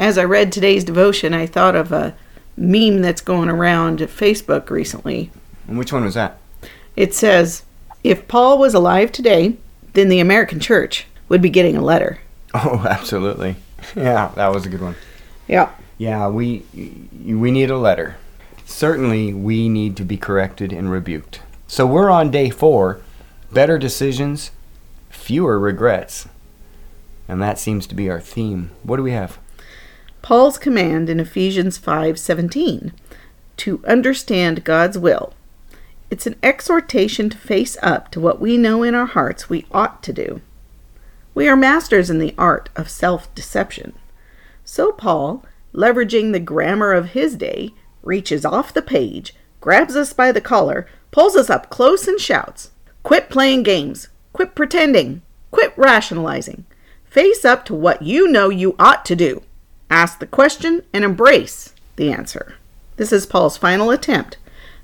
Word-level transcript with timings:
As 0.00 0.16
I 0.16 0.24
read 0.24 0.50
today's 0.50 0.82
devotion, 0.82 1.34
I 1.34 1.44
thought 1.44 1.76
of 1.76 1.92
a 1.92 2.16
meme 2.56 3.02
that's 3.02 3.20
going 3.20 3.50
around 3.50 3.98
Facebook 3.98 4.70
recently. 4.70 5.30
And 5.68 5.78
which 5.78 5.92
one 5.92 6.04
was 6.04 6.14
that? 6.14 6.38
It 6.96 7.12
says, 7.12 7.64
If 8.02 8.26
Paul 8.26 8.56
was 8.58 8.72
alive 8.72 9.12
today, 9.12 9.58
then 9.92 10.08
the 10.08 10.18
American 10.18 10.58
church 10.58 11.06
would 11.28 11.42
be 11.42 11.50
getting 11.50 11.76
a 11.76 11.82
letter. 11.84 12.18
Oh, 12.52 12.84
absolutely. 12.88 13.54
Yeah, 13.94 14.32
that 14.34 14.48
was 14.52 14.66
a 14.66 14.68
good 14.68 14.80
one. 14.80 14.96
Yeah. 15.46 15.70
Yeah, 15.98 16.28
we 16.28 16.64
we 17.24 17.52
need 17.52 17.70
a 17.70 17.78
letter. 17.78 18.16
Certainly, 18.64 19.34
we 19.34 19.68
need 19.68 19.96
to 19.98 20.04
be 20.04 20.16
corrected 20.16 20.72
and 20.72 20.90
rebuked. 20.90 21.42
So 21.68 21.86
we're 21.86 22.10
on 22.10 22.32
day 22.32 22.50
four. 22.50 23.00
Better 23.52 23.78
decisions, 23.78 24.50
fewer 25.10 25.60
regrets. 25.60 26.26
And 27.28 27.40
that 27.40 27.60
seems 27.60 27.86
to 27.86 27.94
be 27.94 28.10
our 28.10 28.20
theme. 28.20 28.72
What 28.82 28.96
do 28.96 29.04
we 29.04 29.12
have? 29.12 29.38
Paul's 30.22 30.58
command 30.58 31.08
in 31.08 31.18
Ephesians 31.18 31.78
5:17 31.78 32.92
to 33.56 33.82
understand 33.86 34.64
God's 34.64 34.98
will. 34.98 35.32
It's 36.10 36.26
an 36.26 36.36
exhortation 36.42 37.30
to 37.30 37.38
face 37.38 37.76
up 37.82 38.10
to 38.10 38.20
what 38.20 38.40
we 38.40 38.56
know 38.56 38.82
in 38.82 38.94
our 38.94 39.06
hearts 39.06 39.48
we 39.48 39.66
ought 39.72 40.02
to 40.02 40.12
do. 40.12 40.40
We 41.34 41.48
are 41.48 41.56
masters 41.56 42.10
in 42.10 42.18
the 42.18 42.34
art 42.36 42.68
of 42.76 42.90
self-deception. 42.90 43.92
So 44.64 44.92
Paul, 44.92 45.44
leveraging 45.74 46.32
the 46.32 46.40
grammar 46.40 46.92
of 46.92 47.10
his 47.10 47.36
day, 47.36 47.72
reaches 48.02 48.44
off 48.44 48.74
the 48.74 48.82
page, 48.82 49.34
grabs 49.60 49.94
us 49.96 50.12
by 50.12 50.32
the 50.32 50.40
collar, 50.40 50.86
pulls 51.10 51.36
us 51.36 51.48
up 51.48 51.70
close 51.70 52.06
and 52.08 52.20
shouts, 52.20 52.70
"Quit 53.02 53.30
playing 53.30 53.62
games. 53.62 54.08
Quit 54.32 54.54
pretending. 54.54 55.22
Quit 55.50 55.72
rationalizing. 55.76 56.64
Face 57.04 57.44
up 57.44 57.64
to 57.64 57.74
what 57.74 58.02
you 58.02 58.28
know 58.28 58.48
you 58.48 58.76
ought 58.78 59.04
to 59.06 59.16
do." 59.16 59.42
Ask 59.90 60.20
the 60.20 60.26
question 60.26 60.82
and 60.92 61.02
embrace 61.02 61.74
the 61.96 62.12
answer. 62.12 62.54
This 62.96 63.12
is 63.12 63.26
Paul's 63.26 63.56
final 63.56 63.90
attempt 63.90 64.36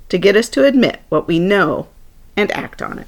to 0.09 0.19
get 0.19 0.35
us 0.35 0.49
to 0.51 0.65
admit 0.65 1.01
what 1.09 1.29
we 1.29 1.39
know 1.39 1.87
and 2.37 2.51
act 2.51 2.83
on 2.83 2.99
it. 2.99 3.07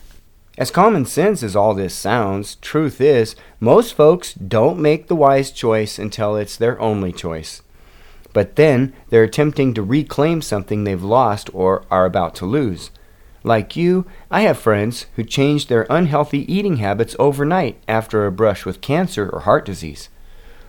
As 0.56 0.70
common 0.70 1.06
sense 1.06 1.42
as 1.42 1.56
all 1.56 1.75
this 1.75 1.95
sounds, 1.95 2.55
truth 2.56 3.00
is, 3.00 3.34
most 3.58 3.95
folks 3.95 4.33
don't 4.34 4.78
make 4.78 5.08
the 5.08 5.17
wise 5.17 5.50
choice 5.50 5.98
until 5.98 6.36
it's 6.36 6.56
their 6.56 6.81
only 6.81 7.12
choice. 7.12 7.62
But 8.33 8.55
then 8.55 8.92
they're 9.08 9.25
attempting 9.25 9.75
to 9.75 9.83
reclaim 9.83 10.41
something 10.41 10.84
they've 10.84 11.03
lost 11.03 11.51
or 11.53 11.84
are 11.91 12.05
about 12.05 12.36
to 12.36 12.47
lose. 12.47 12.92
Like 13.42 13.75
you, 13.75 14.06
I 14.30 14.42
have 14.42 14.58
friends 14.58 15.06
who 15.17 15.25
changed 15.25 15.69
their 15.69 15.86
unhealthy 15.91 16.53
eating 16.53 16.77
habits 16.77 17.17
overnight 17.19 17.80
after 17.89 18.25
a 18.25 18.33
brush 18.33 18.64
with 18.64 18.80
cancer 18.80 19.28
or 19.28 19.41
heart 19.41 19.64
disease 19.64 20.08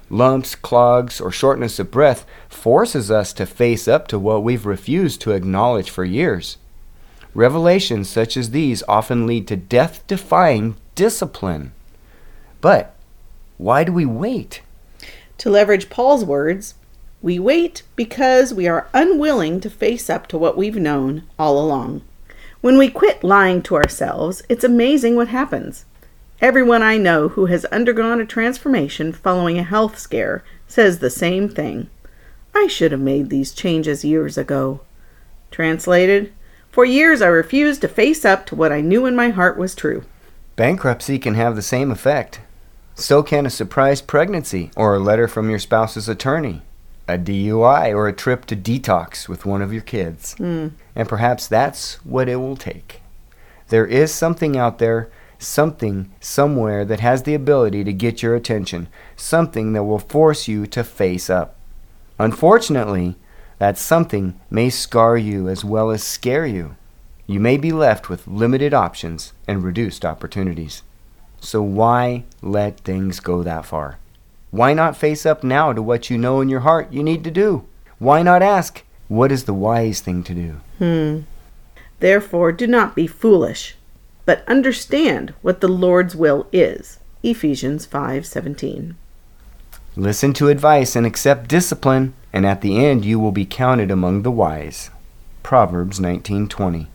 lumps, 0.10 0.56
clogs, 0.56 1.22
or 1.22 1.32
shortness 1.32 1.80
of 1.80 1.92
breath 1.92 2.26
forces 2.48 3.10
us 3.12 3.34
to 3.34 3.46
face 3.46 3.88
up 3.88 4.08
to 4.08 4.20
what 4.20 4.44
we've 4.44 4.66
refused 4.66 5.22
to 5.22 5.32
acknowledge 5.32 5.90
for 5.90 6.04
years. 6.04 6.58
Revelations 7.34 8.10
such 8.10 8.36
as 8.36 8.52
these 8.52 8.84
often 8.88 9.28
lead 9.28 9.48
to 9.48 9.56
death 9.56 10.06
defying 10.08 10.76
discipline. 10.96 11.72
But 12.62 12.96
why 13.58 13.84
do 13.84 13.94
we 13.94 14.06
wait? 14.06 14.62
To 15.40 15.50
leverage 15.50 15.90
Paul's 15.90 16.26
words, 16.26 16.76
we 17.22 17.38
wait 17.38 17.84
because 17.96 18.54
we 18.54 18.68
are 18.68 18.88
unwilling 18.94 19.60
to 19.62 19.70
face 19.70 20.10
up 20.10 20.28
to 20.28 20.38
what 20.38 20.58
we've 20.58 20.76
known 20.76 21.24
all 21.38 21.60
along. 21.60 22.02
When 22.62 22.78
we 22.78 22.90
quit 22.90 23.24
lying 23.24 23.62
to 23.64 23.76
ourselves, 23.76 24.42
it's 24.50 24.64
amazing 24.64 25.16
what 25.16 25.30
happens. 25.30 25.86
Everyone 26.42 26.82
I 26.82 26.98
know 26.98 27.28
who 27.28 27.48
has 27.48 27.66
undergone 27.66 28.22
a 28.22 28.26
transformation 28.26 29.12
following 29.12 29.58
a 29.58 29.64
health 29.64 30.00
scare 30.00 30.42
says 30.70 31.00
the 31.00 31.10
same 31.10 31.50
thing. 31.50 31.90
I 32.56 32.68
should 32.68 32.94
have 32.94 33.02
made 33.02 33.30
these 33.30 33.52
changes 33.52 34.06
years 34.06 34.38
ago. 34.38 34.80
Translated, 35.52 36.32
for 36.72 36.86
years 36.86 37.22
I 37.22 37.28
refused 37.28 37.82
to 37.82 37.90
face 37.90 38.24
up 38.24 38.46
to 38.46 38.56
what 38.56 38.72
I 38.72 38.80
knew 38.80 39.06
in 39.06 39.18
my 39.18 39.30
heart 39.30 39.58
was 39.58 39.76
true. 39.76 40.06
Bankruptcy 40.56 41.20
can 41.20 41.34
have 41.34 41.58
the 41.58 41.62
same 41.62 41.92
effect. 41.92 42.40
So 42.96 43.22
can 43.22 43.46
a 43.46 43.50
surprise 43.50 44.02
pregnancy 44.02 44.72
or 44.78 44.96
a 44.96 45.00
letter 45.00 45.28
from 45.28 45.50
your 45.50 45.60
spouse's 45.60 46.08
attorney, 46.08 46.62
a 47.06 47.18
DUI 47.18 47.94
or 47.94 48.08
a 48.08 48.14
trip 48.14 48.46
to 48.46 48.56
detox 48.56 49.28
with 49.28 49.46
one 49.46 49.62
of 49.62 49.74
your 49.74 49.82
kids. 49.82 50.36
Mm. 50.36 50.72
And 50.96 51.10
perhaps 51.10 51.48
that's 51.48 51.96
what 52.06 52.30
it 52.30 52.38
will 52.38 52.58
take. 52.58 53.02
There 53.68 53.86
is 53.86 54.14
something 54.14 54.58
out 54.58 54.80
there 54.80 55.10
something 55.40 56.12
somewhere 56.20 56.86
that 56.86 57.00
has 57.00 57.24
the 57.24 57.34
ability 57.34 57.84
to 57.86 57.94
get 57.94 58.22
your 58.22 58.36
attention, 58.36 58.88
something 59.16 59.74
that 59.74 59.84
will 59.84 60.00
force 60.00 60.48
you 60.48 60.68
to 60.68 60.84
face 60.84 61.30
up. 61.30 61.56
Unfortunately, 62.20 63.16
that 63.58 63.78
something 63.78 64.40
may 64.50 64.70
scar 64.70 65.18
you 65.18 65.48
as 65.48 65.66
well 65.66 65.90
as 65.90 66.04
scare 66.04 66.46
you. 66.46 66.76
You 67.26 67.40
may 67.40 67.58
be 67.58 67.72
left 67.72 68.10
with 68.10 68.28
limited 68.28 68.74
options 68.74 69.34
and 69.48 69.64
reduced 69.64 70.06
opportunities. 70.06 70.84
So 71.40 71.62
why 71.62 72.26
let 72.42 72.80
things 72.82 73.20
go 73.20 73.44
that 73.44 73.66
far? 73.66 73.98
Why 74.52 74.74
not 74.74 74.98
face 74.98 75.26
up 75.26 75.44
now 75.44 75.74
to 75.74 75.82
what 75.82 76.10
you 76.10 76.18
know 76.18 76.42
in 76.42 76.50
your 76.50 76.62
heart 76.62 76.92
you 76.92 77.04
need 77.04 77.24
to 77.24 77.32
do? 77.32 77.66
Why 78.00 78.24
not 78.24 78.42
ask, 78.42 78.84
what 79.08 79.32
is 79.32 79.44
the 79.44 79.54
wise 79.54 80.02
thing 80.02 80.24
to 80.24 80.34
do? 80.34 80.62
Hmm. 80.80 81.20
Therefore, 82.00 82.52
do 82.52 82.66
not 82.66 82.96
be 82.96 83.08
foolish, 83.08 83.76
but 84.30 84.48
understand 84.48 85.34
what 85.42 85.60
the 85.60 85.68
Lord's 85.68 86.16
will 86.16 86.46
is. 86.54 87.00
Ephesians 87.24 87.88
5:17. 87.88 88.94
Listen 89.96 90.34
to 90.34 90.50
advice 90.50 90.96
and 90.96 91.04
accept 91.04 91.50
discipline, 91.50 92.14
and 92.32 92.46
at 92.46 92.62
the 92.62 92.86
end 92.86 93.04
you 93.04 93.18
will 93.18 93.32
be 93.32 93.44
counted 93.44 93.90
among 93.90 94.22
the 94.22 94.30
wise. 94.30 94.92
Proverbs 95.42 96.00
19:20. 96.00 96.86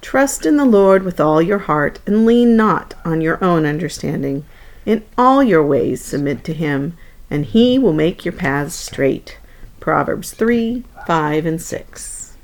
Trust 0.00 0.46
in 0.46 0.56
the 0.56 0.64
Lord 0.64 1.02
with 1.02 1.18
all 1.18 1.42
your 1.42 1.58
heart 1.58 1.98
and 2.06 2.24
lean 2.24 2.56
not 2.56 2.94
on 3.04 3.20
your 3.20 3.42
own 3.42 3.66
understanding. 3.66 4.44
In 4.86 5.02
all 5.18 5.42
your 5.42 5.66
ways 5.66 6.00
submit 6.04 6.44
to 6.44 6.52
him, 6.52 6.96
and 7.28 7.46
he 7.46 7.80
will 7.80 7.92
make 7.92 8.24
your 8.24 8.30
paths 8.44 8.76
straight. 8.76 9.38
Proverbs 9.80 10.30
3, 10.30 10.84
5, 11.04 11.46
and 11.46 11.60
6. 11.60 12.34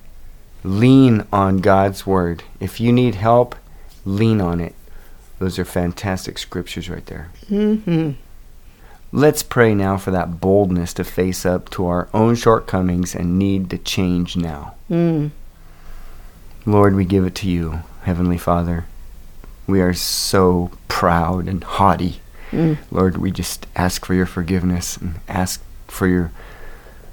Lean 0.65 1.25
on 1.33 1.59
God's 1.59 2.04
word. 2.04 2.43
If 2.59 2.81
you 2.81 2.91
need 2.91 3.15
help, 3.15 3.54
lean 4.04 4.41
on 4.41 4.60
it. 4.60 4.75
Those 5.38 5.59
are 5.59 5.65
fantastic 5.65 6.38
scriptures 6.38 6.88
right 6.88 7.04
there. 7.06 7.31
Mm-hmm. 7.50 8.12
Let's 9.12 9.42
pray 9.42 9.75
now 9.75 9.97
for 9.97 10.10
that 10.10 10.41
boldness 10.41 10.92
to 10.94 11.04
face 11.04 11.47
up 11.47 11.70
to 11.70 11.87
our 11.87 12.09
own 12.12 12.34
shortcomings 12.34 13.15
and 13.15 13.38
need 13.38 13.70
to 13.70 13.78
change 13.78 14.37
now. 14.37 14.75
Mm. 14.91 15.31
Lord, 16.66 16.97
we 16.97 17.04
give 17.04 17.25
it 17.25 17.34
to 17.37 17.48
you, 17.48 17.82
Heavenly 18.03 18.38
Father. 18.38 18.87
We 19.66 19.81
are 19.81 19.94
so 19.94 20.72
proud 20.88 21.47
and 21.47 21.62
haughty. 21.62 22.21
Mm. 22.50 22.78
Lord, 22.91 23.19
we 23.19 23.31
just 23.31 23.66
ask 23.76 24.04
for 24.04 24.15
your 24.15 24.26
forgiveness 24.26 24.97
and 24.97 25.21
ask 25.28 25.62
for 25.86 26.06
your 26.06 26.32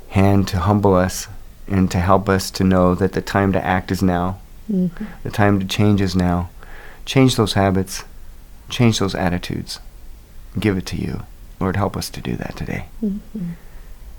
hand 0.10 0.48
to 0.50 0.60
humble 0.60 0.96
us 0.96 1.28
and 1.68 1.90
to 1.92 2.00
help 2.00 2.28
us 2.28 2.50
to 2.52 2.64
know 2.64 2.96
that 2.96 3.14
the 3.14 3.22
time 3.22 3.54
to 3.54 3.64
act 3.64 3.92
is 3.92 4.02
now. 4.02 4.40
Mm-hmm. 4.72 5.06
The 5.24 5.32
time 5.32 5.60
to 5.60 5.66
change 5.66 6.02
is 6.02 6.16
now. 6.16 6.50
Change 7.06 7.36
those 7.36 7.54
habits, 7.54 8.04
change 8.70 9.00
those 9.00 9.16
attitudes. 9.16 9.80
Give 10.60 10.78
it 10.78 10.86
to 10.88 10.98
you. 10.98 11.24
Lord, 11.60 11.76
help 11.76 11.96
us 11.96 12.10
to 12.10 12.22
do 12.22 12.36
that 12.38 12.56
today. 12.56 12.86
Mm-hmm. 13.04 13.52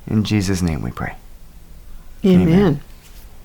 In 0.07 0.25
Jesus' 0.25 0.63
name 0.63 0.83
we 0.83 0.91
pray. 0.91 1.17
Amen. 2.25 2.49
Amen. 2.49 2.81